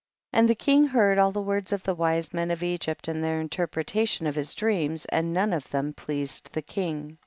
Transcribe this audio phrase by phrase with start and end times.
[0.31, 0.39] 24.
[0.39, 3.39] And the king heard all the words of the wise men of Egypt and their
[3.39, 7.19] interpretation of his dreams, and none of them pleased the king.